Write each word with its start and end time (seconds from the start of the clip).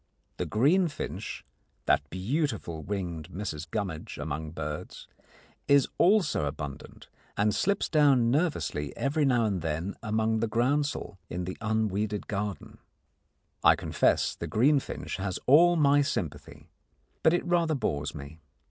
The 0.37 0.47
green 0.47 0.87
finch 0.87 1.45
that 1.85 2.09
beautiful 2.09 2.81
winged 2.81 3.29
Mrs 3.29 3.69
Gummidge 3.69 4.17
among 4.17 4.49
birds 4.49 5.07
is 5.67 5.87
also 5.99 6.45
abundant, 6.47 7.07
and 7.37 7.53
slips 7.53 7.87
down 7.87 8.31
nervously 8.31 8.97
every 8.97 9.25
now 9.25 9.45
and 9.45 9.61
then 9.61 9.93
among 10.01 10.39
the 10.39 10.47
groundsel 10.47 11.19
in 11.29 11.43
the 11.43 11.55
unweeded 11.61 12.25
garden. 12.27 12.79
I 13.63 13.75
confess 13.75 14.33
the 14.35 14.47
greenfinch 14.47 15.17
has 15.17 15.37
all 15.45 15.75
my 15.75 16.01
sympathy, 16.01 16.71
but 17.21 17.31
it 17.31 17.45
rather 17.45 17.75
bores 17.75 18.15
me. 18.15 18.39